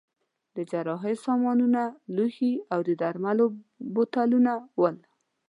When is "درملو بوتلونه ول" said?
3.01-4.95